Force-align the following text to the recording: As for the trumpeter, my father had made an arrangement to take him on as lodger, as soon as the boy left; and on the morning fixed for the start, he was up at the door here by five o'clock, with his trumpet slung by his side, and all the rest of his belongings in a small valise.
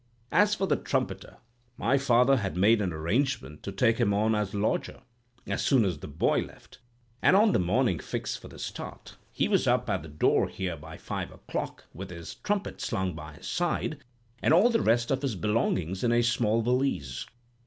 As 0.31 0.55
for 0.55 0.65
the 0.65 0.77
trumpeter, 0.77 1.37
my 1.77 1.99
father 1.99 2.37
had 2.37 2.57
made 2.57 2.81
an 2.81 2.91
arrangement 2.91 3.61
to 3.61 3.71
take 3.71 3.99
him 3.99 4.15
on 4.15 4.33
as 4.33 4.55
lodger, 4.55 5.01
as 5.45 5.63
soon 5.63 5.85
as 5.85 5.99
the 5.99 6.07
boy 6.07 6.39
left; 6.39 6.79
and 7.21 7.35
on 7.35 7.51
the 7.51 7.59
morning 7.59 7.99
fixed 7.99 8.39
for 8.39 8.47
the 8.47 8.57
start, 8.57 9.15
he 9.31 9.47
was 9.47 9.67
up 9.67 9.87
at 9.91 10.01
the 10.01 10.07
door 10.09 10.47
here 10.47 10.75
by 10.75 10.97
five 10.97 11.29
o'clock, 11.29 11.83
with 11.93 12.09
his 12.09 12.33
trumpet 12.33 12.81
slung 12.81 13.13
by 13.13 13.33
his 13.33 13.45
side, 13.47 13.99
and 14.41 14.55
all 14.55 14.71
the 14.71 14.81
rest 14.81 15.11
of 15.11 15.21
his 15.21 15.35
belongings 15.35 16.03
in 16.03 16.11
a 16.11 16.23
small 16.23 16.63
valise. 16.63 17.27